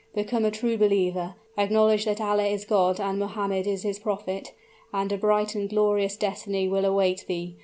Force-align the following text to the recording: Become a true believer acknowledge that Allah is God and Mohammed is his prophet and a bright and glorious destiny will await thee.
Become 0.15 0.45
a 0.45 0.49
true 0.49 0.77
believer 0.79 1.35
acknowledge 1.59 2.05
that 2.05 2.19
Allah 2.19 2.45
is 2.47 2.65
God 2.65 2.99
and 2.99 3.19
Mohammed 3.19 3.67
is 3.67 3.83
his 3.83 3.99
prophet 3.99 4.51
and 4.91 5.11
a 5.11 5.17
bright 5.19 5.53
and 5.53 5.69
glorious 5.69 6.17
destiny 6.17 6.67
will 6.67 6.85
await 6.85 7.23
thee. 7.27 7.57